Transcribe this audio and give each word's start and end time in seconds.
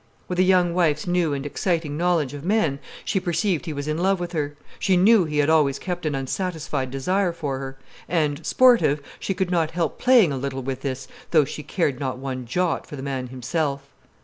With 0.27 0.39
a 0.39 0.43
young 0.43 0.73
wife's 0.73 1.05
new 1.05 1.31
and 1.35 1.45
exciting 1.45 1.95
knowledge 1.95 2.33
of 2.33 2.43
men, 2.43 2.79
she 3.05 3.19
perceived 3.19 3.67
he 3.67 3.71
was 3.71 3.87
in 3.87 3.99
love 3.99 4.19
with 4.19 4.31
her, 4.31 4.55
she 4.79 4.97
knew 4.97 5.25
he 5.25 5.37
had 5.37 5.47
always 5.47 5.77
kept 5.77 6.07
an 6.07 6.15
unsatisfied 6.15 6.89
desire 6.89 7.31
for 7.31 7.59
her. 7.59 7.77
And, 8.09 8.43
sportive, 8.43 8.99
she 9.19 9.35
could 9.35 9.51
not 9.51 9.69
help 9.69 9.99
playing 9.99 10.31
a 10.31 10.37
little 10.37 10.63
with 10.63 10.81
this, 10.81 11.07
though 11.29 11.45
she 11.45 11.61
cared 11.61 11.99
not 11.99 12.17
one 12.17 12.47
jot 12.47 12.87
for 12.87 12.95
the 12.95 13.03
man 13.03 13.27
himself. 13.27 13.81